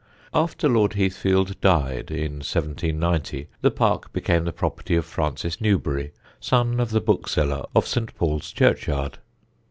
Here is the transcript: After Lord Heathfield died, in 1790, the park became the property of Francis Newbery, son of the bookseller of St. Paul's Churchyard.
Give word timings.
After 0.33 0.67
Lord 0.67 0.93
Heathfield 0.93 1.61
died, 1.61 2.09
in 2.09 2.37
1790, 2.39 3.47
the 3.61 3.69
park 3.69 4.11
became 4.11 4.45
the 4.45 4.51
property 4.51 4.95
of 4.95 5.05
Francis 5.05 5.61
Newbery, 5.61 6.11
son 6.39 6.79
of 6.79 6.89
the 6.89 7.01
bookseller 7.01 7.67
of 7.75 7.85
St. 7.85 8.15
Paul's 8.15 8.51
Churchyard. 8.51 9.19